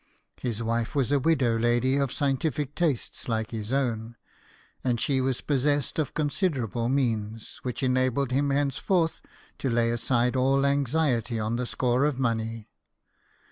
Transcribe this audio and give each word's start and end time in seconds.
His 0.39 0.63
wife 0.63 0.95
was 0.95 1.11
a 1.11 1.19
widow 1.19 1.59
lady 1.59 1.95
of 1.97 2.11
scientific 2.11 2.73
tastes 2.73 3.29
like 3.29 3.51
his 3.51 3.71
own, 3.71 4.15
and 4.83 4.99
she 4.99 5.21
was 5.21 5.41
possessed 5.41 5.99
of 5.99 6.15
considerable 6.15 6.89
means, 6.89 7.59
which 7.61 7.83
enabled 7.83 8.31
him 8.31 8.49
henceforth 8.49 9.21
to 9.59 9.69
lay 9.69 9.91
aside 9.91 10.35
all 10.35 10.65
anxiety 10.65 11.39
on 11.39 11.55
the 11.55 11.67
score 11.67 12.03
of 12.05 12.17
money. 12.17 12.71